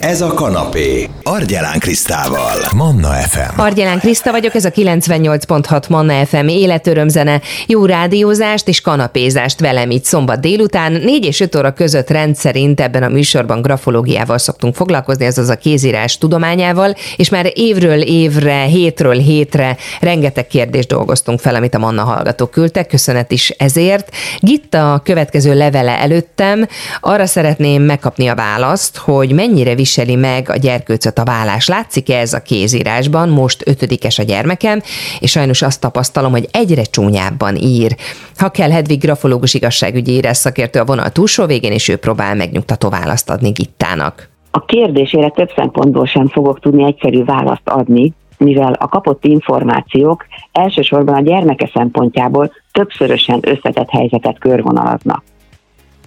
Ez 0.00 0.20
a 0.20 0.34
kanapé. 0.34 1.08
Argyelán 1.22 1.78
Krisztával. 1.78 2.56
Manna 2.76 3.08
FM. 3.08 3.60
Argyelán 3.60 3.98
Kriszta 3.98 4.30
vagyok, 4.30 4.54
ez 4.54 4.64
a 4.64 4.70
98.6 4.70 5.88
Manna 5.88 6.26
FM 6.26 6.48
életörömzene. 6.48 7.40
Jó 7.66 7.84
rádiózást 7.84 8.68
és 8.68 8.80
kanapézást 8.80 9.60
velem 9.60 9.90
itt 9.90 10.04
szombat 10.04 10.40
délután. 10.40 10.92
4 10.92 11.24
és 11.24 11.40
5 11.40 11.56
óra 11.56 11.72
között 11.72 12.10
rendszerint 12.10 12.80
ebben 12.80 13.02
a 13.02 13.08
műsorban 13.08 13.62
grafológiával 13.62 14.38
szoktunk 14.38 14.74
foglalkozni, 14.74 15.26
azaz 15.26 15.48
a 15.48 15.56
kézírás 15.56 16.18
tudományával, 16.18 16.94
és 17.16 17.28
már 17.28 17.50
évről 17.54 18.00
évre, 18.00 18.62
hétről 18.62 19.18
hétre 19.18 19.76
rengeteg 20.00 20.46
kérdést 20.46 20.88
dolgoztunk 20.88 21.40
fel, 21.40 21.54
amit 21.54 21.74
a 21.74 21.78
Manna 21.78 22.02
hallgatók 22.02 22.50
küldtek. 22.50 22.86
Köszönet 22.86 23.30
is 23.30 23.48
ezért. 23.50 24.14
Gitta 24.38 24.92
a 24.92 24.98
következő 24.98 25.54
levele 25.54 25.98
előttem. 25.98 26.68
Arra 27.00 27.26
szeretném 27.26 27.82
megkapni 27.82 28.28
a 28.28 28.34
választ, 28.34 28.96
hogy 28.96 29.32
mennyire 29.32 29.74
viseli 29.90 30.16
meg 30.16 30.48
a 30.48 30.56
gyerkőcöt 30.56 31.18
a 31.18 31.24
vállás. 31.24 31.68
Látszik-e 31.68 32.18
ez 32.18 32.32
a 32.32 32.42
kézírásban? 32.42 33.28
Most 33.28 33.68
ötödikes 33.68 34.18
a 34.18 34.22
gyermekem, 34.22 34.80
és 35.20 35.30
sajnos 35.30 35.62
azt 35.62 35.80
tapasztalom, 35.80 36.30
hogy 36.30 36.48
egyre 36.52 36.82
csúnyábban 36.82 37.56
ír. 37.56 37.96
Ha 38.36 38.48
kell, 38.48 38.70
Hedvig 38.70 39.00
grafológus 39.00 39.54
igazságügyi 39.54 40.12
írás 40.12 40.36
szakértő 40.36 40.80
a 40.80 40.84
vonal 40.84 41.10
túlsó 41.10 41.46
végén, 41.46 41.72
és 41.72 41.88
ő 41.88 41.96
próbál 41.96 42.34
megnyugtató 42.34 42.88
választ 42.88 43.30
adni 43.30 43.50
Gittának. 43.50 44.28
A 44.50 44.64
kérdésére 44.64 45.28
több 45.28 45.50
szempontból 45.56 46.06
sem 46.06 46.28
fogok 46.28 46.60
tudni 46.60 46.84
egyszerű 46.84 47.24
választ 47.24 47.68
adni, 47.68 48.12
mivel 48.38 48.72
a 48.72 48.88
kapott 48.88 49.24
információk 49.24 50.26
elsősorban 50.52 51.14
a 51.14 51.20
gyermeke 51.20 51.70
szempontjából 51.74 52.52
többszörösen 52.72 53.38
összetett 53.42 53.90
helyzetet 53.90 54.38
körvonalaznak. 54.38 55.22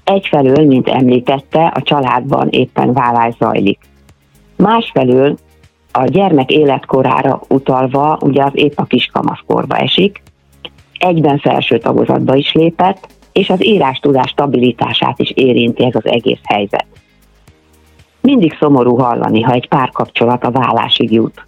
Egyfelől, 0.04 0.66
mint 0.66 0.90
említette, 0.90 1.66
a 1.66 1.82
családban 1.82 2.50
éppen 2.50 2.94
vállás 2.94 3.34
zajlik. 3.40 3.80
Másfelől 4.56 5.38
a 5.92 6.06
gyermek 6.06 6.52
életkorára 6.52 7.42
utalva, 7.48 8.18
ugye 8.22 8.44
az 8.44 8.52
épp 8.54 8.74
a 8.76 8.84
kiskamaszkorba 8.84 9.76
esik, 9.76 10.24
egyben 10.98 11.38
felső 11.38 11.78
tagozatba 11.78 12.36
is 12.36 12.52
lépett, 12.54 13.08
és 13.32 13.50
az 13.50 13.66
írástudás 13.66 14.30
stabilitását 14.30 15.20
is 15.20 15.32
érinti 15.32 15.86
ez 15.86 15.96
az 15.96 16.06
egész 16.06 16.42
helyzet. 16.44 16.86
Mindig 18.22 18.56
szomorú 18.60 18.98
hallani, 18.98 19.42
ha 19.42 19.52
egy 19.52 19.68
párkapcsolat 19.68 20.44
a 20.44 20.52
vállásig 20.52 21.12
jut. 21.12 21.46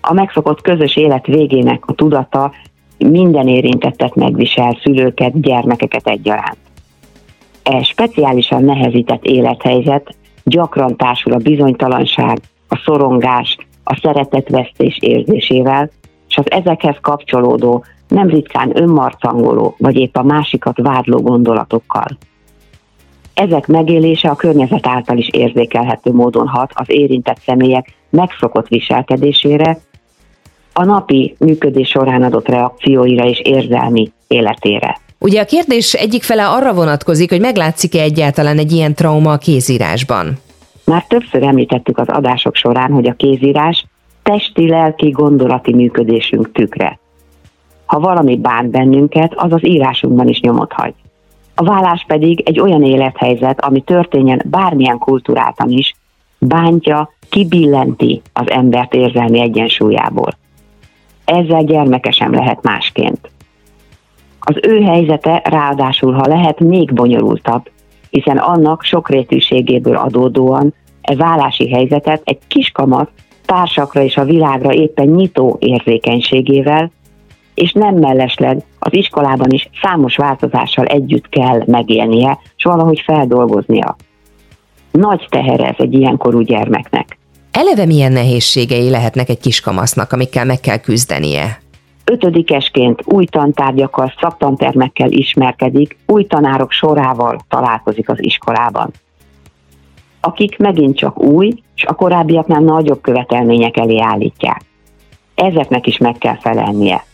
A 0.00 0.12
megszokott 0.12 0.60
közös 0.60 0.96
élet 0.96 1.26
végének 1.26 1.86
a 1.86 1.92
tudata 1.92 2.52
minden 2.98 3.48
érintettet 3.48 4.14
megvisel, 4.14 4.78
szülőket, 4.82 5.40
gyermekeket 5.40 6.06
egyaránt. 6.06 6.69
E 7.62 7.82
speciálisan 7.82 8.64
nehezített 8.64 9.24
élethelyzet 9.24 10.14
gyakran 10.44 10.96
társul 10.96 11.32
a 11.32 11.36
bizonytalanság, 11.36 12.38
a 12.68 12.76
szorongás, 12.84 13.56
a 13.84 13.98
szeretetvesztés 14.02 14.98
érzésével, 15.00 15.90
és 16.28 16.36
az 16.36 16.50
ezekhez 16.50 16.96
kapcsolódó, 17.00 17.84
nem 18.08 18.28
ritkán 18.28 18.80
önmarcangoló, 18.80 19.74
vagy 19.78 19.96
épp 19.96 20.16
a 20.16 20.22
másikat 20.22 20.76
vádló 20.76 21.20
gondolatokkal. 21.20 22.18
Ezek 23.34 23.66
megélése 23.66 24.28
a 24.28 24.36
környezet 24.36 24.86
által 24.86 25.18
is 25.18 25.28
érzékelhető 25.28 26.12
módon 26.12 26.48
hat 26.48 26.70
az 26.74 26.90
érintett 26.90 27.40
személyek 27.40 27.94
megszokott 28.10 28.68
viselkedésére, 28.68 29.78
a 30.72 30.84
napi 30.84 31.36
működés 31.38 31.88
során 31.88 32.22
adott 32.22 32.48
reakcióira 32.48 33.24
és 33.24 33.40
érzelmi 33.40 34.12
életére. 34.26 34.98
Ugye 35.22 35.40
a 35.40 35.44
kérdés 35.44 35.94
egyik 35.94 36.22
fele 36.22 36.48
arra 36.48 36.74
vonatkozik, 36.74 37.30
hogy 37.30 37.40
meglátszik-e 37.40 38.00
egyáltalán 38.00 38.58
egy 38.58 38.72
ilyen 38.72 38.94
trauma 38.94 39.32
a 39.32 39.38
kézírásban? 39.38 40.38
Már 40.84 41.04
többször 41.08 41.42
említettük 41.42 41.98
az 41.98 42.08
adások 42.08 42.54
során, 42.54 42.90
hogy 42.92 43.06
a 43.06 43.14
kézírás 43.14 43.84
testi, 44.22 44.68
lelki, 44.68 45.10
gondolati 45.10 45.74
működésünk 45.74 46.52
tükre. 46.52 46.98
Ha 47.86 48.00
valami 48.00 48.36
bán 48.36 48.70
bennünket, 48.70 49.32
az 49.36 49.52
az 49.52 49.66
írásunkban 49.66 50.28
is 50.28 50.40
nyomot 50.40 50.72
hagy. 50.72 50.94
A 51.54 51.64
vállás 51.64 52.04
pedig 52.06 52.42
egy 52.44 52.60
olyan 52.60 52.84
élethelyzet, 52.84 53.60
ami 53.60 53.80
történjen 53.80 54.42
bármilyen 54.44 54.98
kultúráltan 54.98 55.70
is, 55.70 55.94
bántja, 56.38 57.10
kibillenti 57.28 58.22
az 58.32 58.50
embert 58.50 58.94
érzelmi 58.94 59.40
egyensúlyából. 59.40 60.36
Ezzel 61.24 61.64
gyermekesem 61.64 62.34
lehet 62.34 62.62
másként. 62.62 63.30
Az 64.40 64.56
ő 64.62 64.82
helyzete 64.82 65.42
ráadásul, 65.44 66.12
ha 66.12 66.26
lehet, 66.26 66.60
még 66.60 66.92
bonyolultabb, 66.92 67.70
hiszen 68.10 68.36
annak 68.36 68.82
sokrétűségéből 68.82 69.96
adódóan 69.96 70.74
e 71.02 71.16
vállási 71.16 71.70
helyzetet 71.70 72.20
egy 72.24 72.38
kiskamat 72.48 73.10
társakra 73.46 74.02
és 74.02 74.16
a 74.16 74.24
világra 74.24 74.72
éppen 74.72 75.06
nyitó 75.06 75.56
érzékenységével, 75.60 76.90
és 77.54 77.72
nem 77.72 77.94
mellesleg 77.94 78.62
az 78.78 78.94
iskolában 78.94 79.50
is 79.50 79.68
számos 79.82 80.16
változással 80.16 80.84
együtt 80.84 81.28
kell 81.28 81.62
megélnie, 81.66 82.38
és 82.56 82.64
valahogy 82.64 83.02
feldolgoznia. 83.04 83.96
Nagy 84.90 85.26
teher 85.30 85.60
ez 85.60 85.74
egy 85.78 85.94
ilyenkorú 85.94 86.40
gyermeknek. 86.40 87.18
Eleve 87.50 87.86
milyen 87.86 88.12
nehézségei 88.12 88.90
lehetnek 88.90 89.28
egy 89.28 89.40
kiskamasznak, 89.40 90.12
amikkel 90.12 90.44
meg 90.44 90.60
kell 90.60 90.78
küzdenie? 90.78 91.60
Ötödikesként 92.10 93.02
új 93.04 93.24
tantárgyakkal, 93.24 94.12
szaktantermekkel 94.20 95.10
ismerkedik, 95.10 95.98
új 96.06 96.26
tanárok 96.26 96.70
sorával 96.70 97.40
találkozik 97.48 98.08
az 98.08 98.24
iskolában. 98.24 98.90
Akik 100.20 100.58
megint 100.58 100.96
csak 100.96 101.22
új, 101.22 101.54
és 101.76 101.84
a 101.84 101.94
korábbiaknál 101.94 102.60
nagyobb 102.60 103.00
követelmények 103.00 103.76
elé 103.76 104.00
állítják. 104.00 104.60
Ezeknek 105.34 105.86
is 105.86 105.98
meg 105.98 106.18
kell 106.18 106.38
felelnie. 106.38 107.04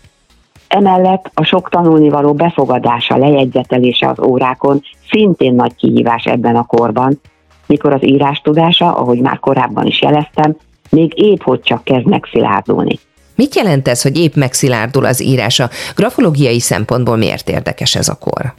Emellett 0.68 1.30
a 1.34 1.44
sok 1.44 1.68
tanulnivaló 1.68 2.34
befogadása, 2.34 3.16
lejegyzetelése 3.16 4.08
az 4.08 4.20
órákon 4.20 4.82
szintén 5.10 5.54
nagy 5.54 5.74
kihívás 5.74 6.24
ebben 6.24 6.56
a 6.56 6.66
korban, 6.66 7.20
mikor 7.66 7.92
az 7.92 8.04
írás 8.04 8.40
tudása, 8.40 8.94
ahogy 8.94 9.20
már 9.20 9.38
korábban 9.38 9.86
is 9.86 10.02
jeleztem, 10.02 10.56
még 10.90 11.12
épp 11.16 11.42
hogy 11.42 11.60
csak 11.60 11.84
kezd 11.84 12.06
megszilárdulni. 12.06 12.98
Mit 13.36 13.54
jelent 13.54 13.88
ez, 13.88 14.02
hogy 14.02 14.18
épp 14.18 14.34
megszilárdul 14.34 15.04
az 15.04 15.22
írása? 15.22 15.68
Grafológiai 15.96 16.60
szempontból 16.60 17.16
miért 17.16 17.48
érdekes 17.48 17.94
ez 17.94 18.08
a 18.08 18.18
kor? 18.18 18.54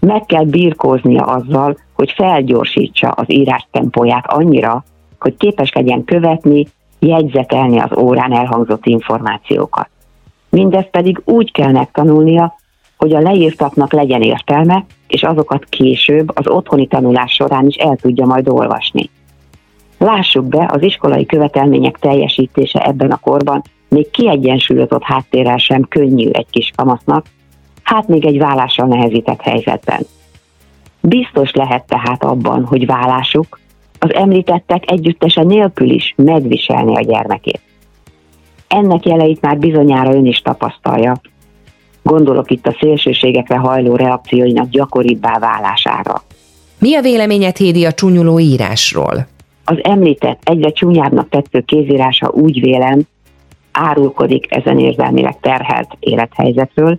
Meg 0.00 0.24
kell 0.26 0.44
birkóznia 0.44 1.22
azzal, 1.22 1.78
hogy 1.92 2.12
felgyorsítsa 2.16 3.08
az 3.08 3.24
írás 3.30 3.66
tempóját 3.70 4.24
annyira, 4.26 4.84
hogy 5.18 5.36
képes 5.36 5.72
legyen 5.72 6.04
követni, 6.04 6.66
jegyzetelni 6.98 7.78
az 7.78 7.96
órán 7.96 8.32
elhangzott 8.32 8.86
információkat. 8.86 9.88
Mindezt 10.48 10.90
pedig 10.90 11.20
úgy 11.24 11.52
kell 11.52 11.72
megtanulnia, 11.72 12.54
hogy 12.96 13.14
a 13.14 13.20
leírtaknak 13.20 13.92
legyen 13.92 14.22
értelme, 14.22 14.84
és 15.06 15.22
azokat 15.22 15.64
később 15.64 16.30
az 16.34 16.48
otthoni 16.48 16.86
tanulás 16.86 17.32
során 17.32 17.66
is 17.66 17.76
el 17.76 17.96
tudja 17.96 18.26
majd 18.26 18.48
olvasni. 18.48 19.10
Lássuk 19.98 20.44
be, 20.44 20.70
az 20.72 20.82
iskolai 20.82 21.26
követelmények 21.26 21.98
teljesítése 21.98 22.78
ebben 22.78 23.10
a 23.10 23.16
korban 23.16 23.62
még 23.94 24.10
kiegyensúlyozott 24.10 25.02
háttérrel 25.02 25.56
sem 25.56 25.82
könnyű 25.82 26.28
egy 26.30 26.46
kis 26.50 26.70
kamasznak, 26.76 27.26
hát 27.82 28.08
még 28.08 28.24
egy 28.24 28.38
vállással 28.38 28.86
nehezített 28.86 29.40
helyzetben. 29.40 30.06
Biztos 31.00 31.52
lehet 31.52 31.86
tehát 31.86 32.24
abban, 32.24 32.64
hogy 32.64 32.86
vállásuk 32.86 33.58
az 33.98 34.14
említettek 34.14 34.90
együttese 34.90 35.42
nélkül 35.42 35.90
is 35.90 36.14
megviselni 36.16 36.96
a 36.96 37.00
gyermekét. 37.00 37.60
Ennek 38.68 39.06
jeleit 39.06 39.40
már 39.40 39.58
bizonyára 39.58 40.14
ön 40.14 40.26
is 40.26 40.38
tapasztalja. 40.38 41.20
Gondolok 42.02 42.50
itt 42.50 42.66
a 42.66 42.76
szélsőségekre 42.80 43.56
hajló 43.56 43.96
reakcióinak 43.96 44.68
gyakoribbá 44.68 45.38
válására. 45.38 46.22
Mi 46.78 46.94
a 46.94 47.00
véleményed 47.00 47.56
Hédi 47.56 47.84
a 47.84 47.92
csúnyuló 47.92 48.38
írásról? 48.38 49.26
Az 49.64 49.78
említett 49.82 50.40
egyre 50.44 50.70
csúnyábbnak 50.70 51.28
tetsző 51.28 51.60
kézírása 51.60 52.30
úgy 52.30 52.60
vélem, 52.60 53.00
árulkodik 53.74 54.54
ezen 54.54 54.78
érzelmileg 54.78 55.40
terhelt 55.40 55.88
élethelyzetről, 56.00 56.98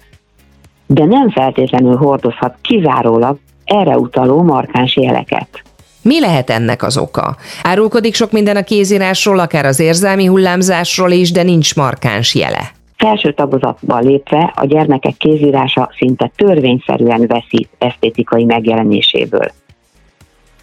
de 0.86 1.06
nem 1.06 1.30
feltétlenül 1.30 1.96
hordozhat 1.96 2.56
kizárólag 2.62 3.38
erre 3.66 3.98
utaló 3.98 4.42
markáns 4.42 4.96
jeleket. 4.96 5.62
Mi 6.02 6.20
lehet 6.20 6.50
ennek 6.50 6.84
az 6.84 6.98
oka? 6.98 7.36
Árulkodik 7.64 8.16
sok 8.16 8.32
minden 8.32 8.56
a 8.56 8.64
kézírásról, 8.64 9.40
akár 9.40 9.66
az 9.66 9.80
érzelmi 9.80 10.26
hullámzásról 10.26 11.12
is, 11.12 11.32
de 11.32 11.44
nincs 11.44 11.76
markáns 11.76 12.36
jele. 12.36 12.72
Felső 12.98 13.34
tagozatba 13.34 14.00
lépve 14.00 14.54
a 14.56 14.66
gyermekek 14.66 15.18
kézírása 15.18 15.90
szinte 15.98 16.32
törvényszerűen 16.36 17.28
veszít 17.28 17.70
esztétikai 17.78 18.44
megjelenéséből. 18.44 19.52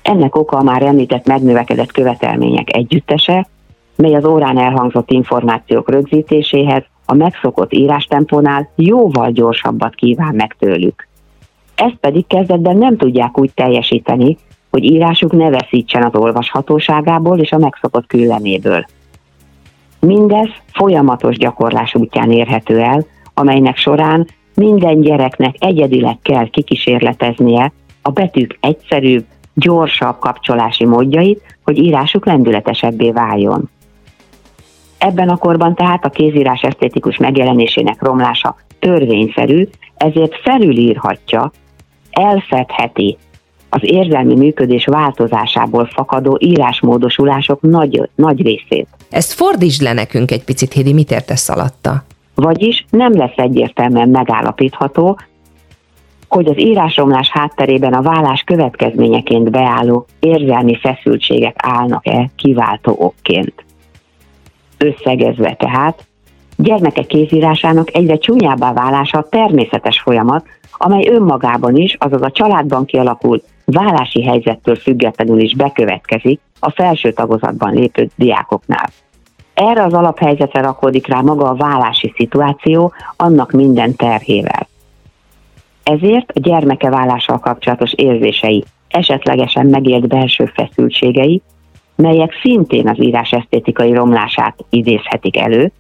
Ennek 0.02 0.36
oka 0.36 0.56
a 0.56 0.62
már 0.62 0.82
említett 0.82 1.26
megnövekedett 1.26 1.92
követelmények 1.92 2.76
együttese, 2.76 3.46
mely 3.96 4.14
az 4.14 4.24
órán 4.24 4.58
elhangzott 4.58 5.10
információk 5.10 5.90
rögzítéséhez 5.90 6.84
a 7.06 7.14
megszokott 7.14 7.72
írástempónál 7.72 8.70
jóval 8.76 9.30
gyorsabbat 9.30 9.94
kíván 9.94 10.34
meg 10.34 10.56
tőlük. 10.58 11.08
Ezt 11.74 11.96
pedig 12.00 12.26
kezdetben 12.26 12.76
nem 12.76 12.96
tudják 12.96 13.38
úgy 13.38 13.50
teljesíteni, 13.54 14.36
hogy 14.70 14.84
írásuk 14.84 15.32
ne 15.32 15.50
veszítsen 15.50 16.02
az 16.02 16.14
olvashatóságából 16.14 17.38
és 17.38 17.52
a 17.52 17.58
megszokott 17.58 18.06
külleméből. 18.06 18.86
Mindez 20.00 20.48
folyamatos 20.72 21.36
gyakorlás 21.36 21.94
útján 21.94 22.30
érhető 22.30 22.78
el, 22.80 23.04
amelynek 23.34 23.76
során 23.76 24.26
minden 24.54 25.00
gyereknek 25.00 25.54
egyedileg 25.58 26.18
kell 26.22 26.48
kikísérleteznie 26.48 27.72
a 28.02 28.10
betűk 28.10 28.58
egyszerűbb, 28.60 29.24
gyorsabb 29.54 30.18
kapcsolási 30.18 30.84
módjait, 30.84 31.56
hogy 31.64 31.78
írásuk 31.78 32.26
lendületesebbé 32.26 33.10
váljon. 33.10 33.70
Ebben 35.02 35.28
a 35.28 35.36
korban 35.36 35.74
tehát 35.74 36.04
a 36.04 36.08
kézírás 36.08 36.60
esztétikus 36.60 37.16
megjelenésének 37.16 38.02
romlása 38.02 38.56
törvényszerű, 38.78 39.68
ezért 39.96 40.34
felülírhatja, 40.42 41.52
elfedheti 42.10 43.16
az 43.68 43.80
érzelmi 43.82 44.34
működés 44.34 44.84
változásából 44.84 45.86
fakadó 45.86 46.38
írásmódosulások 46.40 47.60
nagy, 47.60 48.08
nagy 48.14 48.42
részét. 48.42 48.88
Ezt 49.10 49.32
fordítsd 49.32 49.82
le 49.82 49.92
nekünk 49.92 50.30
egy 50.30 50.44
picit, 50.44 50.72
Hédi, 50.72 50.92
mit 50.92 51.10
értesz 51.10 51.48
alatta? 51.48 52.04
Vagyis 52.34 52.84
nem 52.90 53.16
lesz 53.16 53.36
egyértelműen 53.36 54.08
megállapítható, 54.08 55.18
hogy 56.28 56.46
az 56.46 56.58
írásromlás 56.58 57.30
hátterében 57.30 57.92
a 57.92 58.02
vállás 58.02 58.42
következményeként 58.46 59.50
beálló 59.50 60.06
érzelmi 60.20 60.78
feszültségek 60.78 61.56
állnak-e 61.58 62.30
kiváltó 62.36 62.96
okként. 62.98 63.64
Összegezve 64.82 65.54
tehát, 65.54 66.06
gyermekek 66.56 67.06
kézírásának 67.06 67.96
egyre 67.96 68.18
csúnyábbá 68.18 68.72
válása 68.72 69.26
természetes 69.30 70.00
folyamat, 70.00 70.46
amely 70.72 71.08
önmagában 71.08 71.76
is, 71.76 71.96
azaz 71.98 72.22
a 72.22 72.30
családban 72.30 72.84
kialakult 72.84 73.44
vállási 73.64 74.22
helyzettől 74.22 74.76
függetlenül 74.76 75.40
is 75.40 75.54
bekövetkezik 75.54 76.40
a 76.60 76.70
felső 76.70 77.12
tagozatban 77.12 77.74
lépő 77.74 78.08
diákoknál. 78.16 78.88
Erre 79.54 79.82
az 79.82 79.92
alaphelyzetre 79.92 80.60
rakódik 80.60 81.06
rá 81.06 81.20
maga 81.20 81.48
a 81.48 81.54
vállási 81.54 82.12
szituáció, 82.16 82.92
annak 83.16 83.50
minden 83.50 83.96
terhével. 83.96 84.68
Ezért 85.82 86.30
a 86.34 86.40
gyermeke 86.40 86.90
vállással 86.90 87.38
kapcsolatos 87.38 87.92
érzései, 87.92 88.64
esetlegesen 88.88 89.66
megélt 89.66 90.08
belső 90.08 90.52
feszültségei, 90.54 91.42
melyek 91.96 92.32
szintén 92.42 92.88
az 92.88 93.00
írás 93.00 93.30
esztétikai 93.30 93.92
romlását 93.92 94.64
idézhetik 94.70 95.36
elő, 95.36 95.72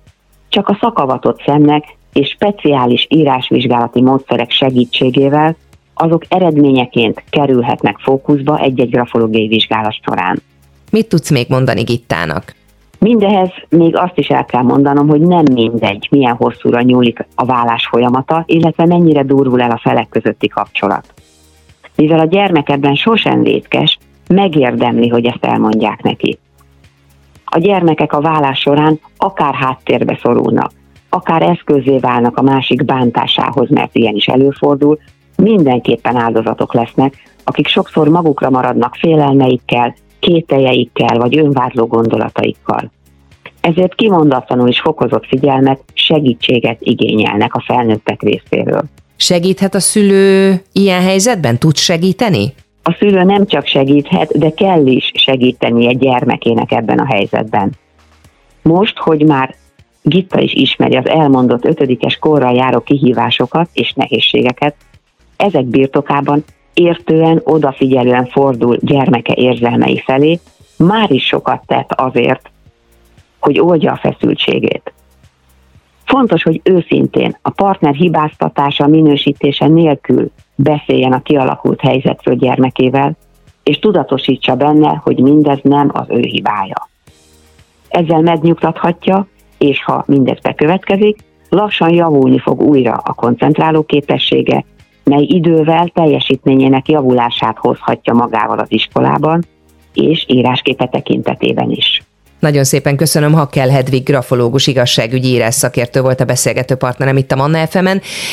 csak 0.48 0.68
a 0.68 0.78
szakavatott 0.80 1.42
szemnek 1.46 1.84
és 2.12 2.28
speciális 2.28 3.06
írásvizsgálati 3.10 4.02
módszerek 4.02 4.50
segítségével 4.50 5.56
azok 5.94 6.24
eredményeként 6.28 7.22
kerülhetnek 7.30 7.98
fókuszba 7.98 8.58
egy-egy 8.58 8.90
grafológiai 8.90 9.46
vizsgálat 9.46 9.96
során. 10.02 10.42
Mit 10.90 11.08
tudsz 11.08 11.30
még 11.30 11.46
mondani 11.48 11.82
Gittának? 11.82 12.54
Mindehez 12.98 13.50
még 13.68 13.96
azt 13.96 14.18
is 14.18 14.28
el 14.28 14.44
kell 14.44 14.62
mondanom, 14.62 15.08
hogy 15.08 15.20
nem 15.20 15.44
mindegy, 15.52 16.08
milyen 16.10 16.34
hosszúra 16.34 16.80
nyúlik 16.80 17.26
a 17.34 17.44
vállás 17.44 17.86
folyamata, 17.86 18.42
illetve 18.46 18.86
mennyire 18.86 19.22
durvul 19.22 19.62
el 19.62 19.70
a 19.70 19.80
felek 19.82 20.08
közötti 20.08 20.48
kapcsolat. 20.48 21.14
Mivel 21.96 22.18
a 22.18 22.24
gyermek 22.24 22.68
ebben 22.68 22.94
sosem 22.94 23.42
vétkes, 23.42 23.98
megérdemli, 24.32 25.08
hogy 25.08 25.24
ezt 25.24 25.44
elmondják 25.44 26.02
neki. 26.02 26.38
A 27.44 27.58
gyermekek 27.58 28.12
a 28.12 28.20
vállás 28.20 28.58
során 28.58 29.00
akár 29.16 29.54
háttérbe 29.54 30.18
szorulnak, 30.22 30.70
akár 31.08 31.42
eszközé 31.42 31.98
válnak 31.98 32.36
a 32.36 32.42
másik 32.42 32.84
bántásához, 32.84 33.70
mert 33.70 33.96
ilyen 33.96 34.14
is 34.14 34.26
előfordul, 34.26 34.98
mindenképpen 35.36 36.16
áldozatok 36.16 36.74
lesznek, 36.74 37.14
akik 37.44 37.66
sokszor 37.66 38.08
magukra 38.08 38.50
maradnak 38.50 38.94
félelmeikkel, 38.94 39.94
kételjeikkel 40.20 41.18
vagy 41.18 41.38
önvádló 41.38 41.86
gondolataikkal. 41.86 42.90
Ezért 43.60 43.94
kimondatlanul 43.94 44.68
is 44.68 44.80
fokozott 44.80 45.26
figyelmet, 45.26 45.80
segítséget 45.94 46.76
igényelnek 46.80 47.54
a 47.54 47.62
felnőttek 47.66 48.22
részéről. 48.22 48.82
Segíthet 49.16 49.74
a 49.74 49.80
szülő 49.80 50.62
ilyen 50.72 51.02
helyzetben? 51.02 51.58
Tud 51.58 51.76
segíteni? 51.76 52.54
A 52.82 52.96
szülő 52.98 53.22
nem 53.22 53.46
csak 53.46 53.66
segíthet, 53.66 54.38
de 54.38 54.50
kell 54.50 54.86
is 54.86 55.12
segíteni 55.14 55.86
egy 55.86 55.98
gyermekének 55.98 56.72
ebben 56.72 56.98
a 56.98 57.06
helyzetben. 57.06 57.72
Most, 58.62 58.98
hogy 58.98 59.26
már 59.26 59.54
Gitta 60.02 60.40
is 60.40 60.52
ismeri 60.52 60.96
az 60.96 61.08
elmondott 61.08 61.64
ötödikes 61.64 62.16
korral 62.16 62.54
járó 62.54 62.80
kihívásokat 62.80 63.68
és 63.72 63.92
nehézségeket, 63.92 64.74
ezek 65.36 65.64
birtokában 65.64 66.44
értően, 66.74 67.40
odafigyelően 67.44 68.26
fordul 68.26 68.76
gyermeke 68.80 69.34
érzelmei 69.36 69.98
felé, 69.98 70.38
már 70.76 71.10
is 71.10 71.26
sokat 71.26 71.62
tett 71.66 71.92
azért, 71.92 72.50
hogy 73.38 73.60
oldja 73.60 73.92
a 73.92 73.96
feszültségét. 73.96 74.92
Fontos, 76.04 76.42
hogy 76.42 76.60
őszintén 76.64 77.36
a 77.42 77.50
partner 77.50 77.94
hibáztatása, 77.94 78.86
minősítése 78.86 79.66
nélkül 79.66 80.30
beszéljen 80.54 81.12
a 81.12 81.22
kialakult 81.22 81.80
helyzetről 81.80 82.34
gyermekével, 82.34 83.16
és 83.62 83.78
tudatosítsa 83.78 84.54
benne, 84.54 85.00
hogy 85.04 85.20
mindez 85.20 85.58
nem 85.62 85.90
az 85.92 86.06
ő 86.08 86.20
hibája. 86.20 86.88
Ezzel 87.88 88.20
megnyugtathatja, 88.20 89.26
és 89.58 89.84
ha 89.84 90.04
mindez 90.06 90.40
bekövetkezik, 90.40 91.18
lassan 91.48 91.94
javulni 91.94 92.38
fog 92.38 92.60
újra 92.60 92.92
a 92.92 93.12
koncentráló 93.12 93.82
képessége, 93.82 94.64
mely 95.04 95.22
idővel 95.22 95.88
teljesítményének 95.88 96.88
javulását 96.88 97.58
hozhatja 97.58 98.14
magával 98.14 98.58
az 98.58 98.72
iskolában, 98.72 99.44
és 99.94 100.24
írásképe 100.28 100.86
tekintetében 100.86 101.70
is. 101.70 102.02
Nagyon 102.42 102.64
szépen 102.64 102.96
köszönöm, 102.96 103.32
Hakkel 103.32 103.68
Hedvig 103.68 104.02
grafológus 104.02 104.66
igazságügyi 104.66 105.28
írás 105.28 105.54
szakértő 105.54 106.00
volt 106.00 106.20
a 106.20 106.24
beszélgető 106.24 106.74
partnerem 106.74 107.16
itt 107.16 107.32
a 107.32 107.36
Manna 107.36 107.66
fm 107.66 107.88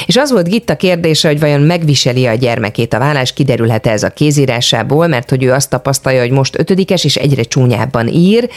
és 0.05 0.15
az 0.17 0.31
volt 0.31 0.49
Gitta 0.49 0.75
kérdése, 0.75 1.27
hogy 1.27 1.39
vajon 1.39 1.61
megviseli 1.61 2.25
a 2.25 2.33
gyermekét 2.33 2.93
a 2.93 2.99
vállás, 2.99 3.33
kiderülhet 3.33 3.87
ez 3.87 4.03
a 4.03 4.09
kézírásából, 4.09 5.07
mert 5.07 5.29
hogy 5.29 5.43
ő 5.43 5.51
azt 5.51 5.69
tapasztalja, 5.69 6.19
hogy 6.19 6.31
most 6.31 6.59
ötödikes 6.59 7.03
és 7.03 7.15
egyre 7.15 7.43
csúnyábban 7.43 8.07
ír. 8.07 8.49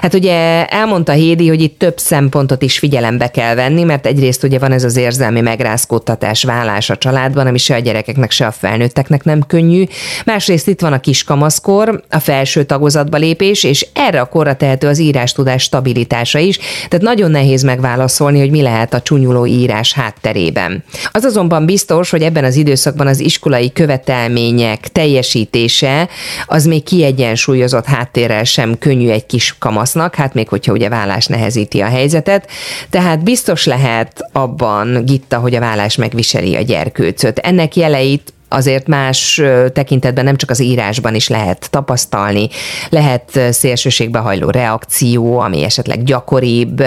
Hát 0.00 0.14
ugye 0.14 0.66
elmondta 0.66 1.12
Hédi, 1.12 1.48
hogy 1.48 1.60
itt 1.60 1.78
több 1.78 1.98
szempontot 1.98 2.62
is 2.62 2.78
figyelembe 2.78 3.30
kell 3.30 3.54
venni, 3.54 3.82
mert 3.82 4.06
egyrészt 4.06 4.42
ugye 4.42 4.58
van 4.58 4.72
ez 4.72 4.84
az 4.84 4.96
érzelmi 4.96 5.40
megrázkódtatás, 5.40 6.44
vállás 6.44 6.90
a 6.90 6.96
családban, 6.96 7.46
ami 7.46 7.58
se 7.58 7.74
a 7.74 7.78
gyerekeknek, 7.78 8.30
se 8.30 8.46
a 8.46 8.52
felnőtteknek 8.52 9.24
nem 9.24 9.42
könnyű. 9.46 9.84
Másrészt 10.24 10.68
itt 10.68 10.80
van 10.80 10.92
a 10.92 11.00
kiskamaszkor, 11.00 12.02
a 12.10 12.18
felső 12.18 12.64
tagozatba 12.64 13.16
lépés, 13.16 13.64
és 13.64 13.86
erre 13.92 14.20
a 14.20 14.24
korra 14.24 14.56
tehető 14.56 14.86
az 14.86 14.94
az 14.96 15.02
írástudás 15.02 15.62
stabilitása 15.62 16.38
is, 16.38 16.58
tehát 16.88 17.04
nagyon 17.04 17.30
nehéz 17.30 17.62
megválaszolni, 17.62 18.38
hogy 18.38 18.50
mi 18.50 18.62
lehet 18.62 18.94
a 18.94 19.00
csúnyuló 19.00 19.46
írás 19.46 19.92
hátterében. 19.92 20.84
Az 21.10 21.24
azonban 21.24 21.66
biztos, 21.66 22.10
hogy 22.10 22.22
ebben 22.22 22.44
az 22.44 22.56
időszakban 22.56 23.06
az 23.06 23.20
iskolai 23.20 23.72
követelmények 23.72 24.88
teljesítése 24.88 26.08
az 26.46 26.64
még 26.64 26.82
kiegyensúlyozott 26.82 27.86
háttérrel 27.86 28.44
sem 28.44 28.78
könnyű 28.78 29.08
egy 29.08 29.26
kis 29.26 29.54
kamasznak, 29.58 30.14
hát 30.14 30.34
még 30.34 30.48
hogyha 30.48 30.72
ugye 30.72 30.88
vállás 30.88 31.26
nehezíti 31.26 31.80
a 31.80 31.86
helyzetet, 31.86 32.50
tehát 32.90 33.22
biztos 33.22 33.64
lehet 33.64 34.28
abban, 34.32 35.04
Gitta, 35.04 35.38
hogy 35.38 35.54
a 35.54 35.60
vállás 35.60 35.96
megviseli 35.96 36.56
a 36.56 36.60
gyerkőcöt. 36.60 37.38
Ennek 37.38 37.76
jeleit 37.76 38.34
azért 38.48 38.86
más 38.86 39.42
tekintetben 39.72 40.24
nem 40.24 40.36
csak 40.36 40.50
az 40.50 40.60
írásban 40.60 41.14
is 41.14 41.28
lehet 41.28 41.70
tapasztalni, 41.70 42.48
lehet 42.90 43.40
szélsőségbe 43.50 44.18
hajló 44.18 44.50
reakció, 44.50 45.38
ami 45.38 45.62
esetleg 45.62 46.02
gyakoribb. 46.04 46.82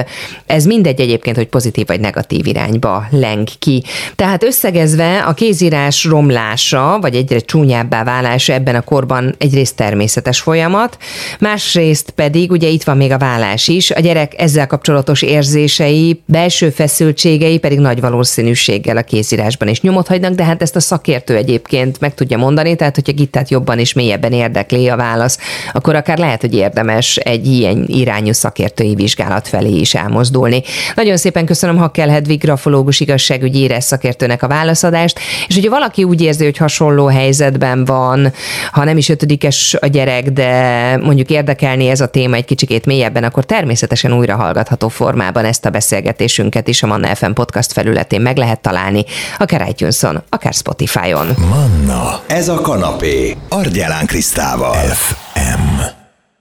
Ez 0.45 0.65
mindegy 0.65 0.99
egyébként, 0.99 1.35
hogy 1.35 1.47
pozitív 1.47 1.87
vagy 1.87 1.99
negatív 1.99 2.47
irányba 2.47 3.07
leng 3.09 3.47
ki. 3.59 3.83
Tehát 4.15 4.43
összegezve 4.43 5.17
a 5.17 5.33
kézírás 5.33 6.03
romlása, 6.03 6.97
vagy 7.01 7.15
egyre 7.15 7.39
csúnyábbá 7.39 8.03
válása 8.03 8.53
ebben 8.53 8.75
a 8.75 8.81
korban 8.81 9.35
egyrészt 9.37 9.75
természetes 9.75 10.39
folyamat, 10.39 10.97
másrészt 11.39 12.09
pedig, 12.09 12.51
ugye 12.51 12.67
itt 12.67 12.83
van 12.83 12.97
még 12.97 13.11
a 13.11 13.17
vállás 13.17 13.67
is, 13.67 13.91
a 13.91 13.99
gyerek 13.99 14.33
ezzel 14.41 14.67
kapcsolatos 14.67 15.21
érzései, 15.21 16.21
belső 16.25 16.69
feszültségei 16.69 17.57
pedig 17.57 17.79
nagy 17.79 17.99
valószínűséggel 17.99 18.97
a 18.97 19.01
kézírásban 19.01 19.67
is 19.67 19.81
nyomot 19.81 20.07
hagynak, 20.07 20.33
de 20.33 20.43
hát 20.43 20.61
ezt 20.61 20.75
a 20.75 20.79
szakértő 20.79 21.35
egy 21.35 21.48
egyébként 21.49 21.99
meg 21.99 22.13
tudja 22.13 22.37
mondani, 22.37 22.75
tehát 22.75 22.95
hogyha 22.95 23.11
Gittát 23.11 23.49
jobban 23.49 23.79
és 23.79 23.93
mélyebben 23.93 24.31
érdekli 24.31 24.89
a 24.89 24.95
válasz, 24.95 25.37
akkor 25.73 25.95
akár 25.95 26.17
lehet, 26.17 26.41
hogy 26.41 26.55
érdemes 26.55 27.15
egy 27.15 27.47
ilyen 27.47 27.83
irányú 27.87 28.33
szakértői 28.33 28.95
vizsgálat 28.95 29.47
felé 29.47 29.75
is 29.75 29.93
elmozdulni. 29.95 30.61
Nagyon 30.95 31.17
szépen 31.17 31.45
köszönöm 31.45 31.77
Hakkel 31.77 32.09
Hedvig 32.09 32.39
grafológus 32.39 32.99
igazságügyi 32.99 33.59
érez 33.59 33.85
szakértőnek 33.85 34.43
a 34.43 34.47
válaszadást, 34.47 35.19
és 35.47 35.55
hogyha 35.55 35.69
valaki 35.69 36.03
úgy 36.03 36.21
érzi, 36.21 36.43
hogy 36.43 36.57
hasonló 36.57 37.05
helyzetben 37.05 37.85
van, 37.85 38.33
ha 38.71 38.83
nem 38.83 38.97
is 38.97 39.09
ötödikes 39.09 39.77
a 39.79 39.87
gyerek, 39.87 40.29
de 40.29 40.97
mondjuk 40.97 41.29
érdekelni 41.29 41.87
ez 41.87 42.01
a 42.01 42.07
téma 42.07 42.35
egy 42.35 42.45
kicsikét 42.45 42.85
mélyebben, 42.85 43.23
akkor 43.23 43.45
természetesen 43.45 44.13
újra 44.13 44.35
hallgatható 44.35 44.87
formában 44.87 45.45
ezt 45.45 45.65
a 45.65 45.69
beszélgetésünket 45.69 46.67
is 46.67 46.83
a 46.83 46.87
Manna 46.87 47.15
FM 47.15 47.31
podcast 47.31 47.71
felületén 47.71 48.21
meg 48.21 48.37
lehet 48.37 48.61
találni, 48.61 49.03
akár 49.37 49.67
itunes 49.69 50.03
akár 50.29 50.53
Spotify-on. 50.53 51.27
Manna, 51.47 52.21
ez 52.27 52.47
a 52.47 52.61
kanapé. 52.61 53.37
Argyelán 53.49 54.05
Krisztával. 54.05 54.73
FM. 54.73 55.98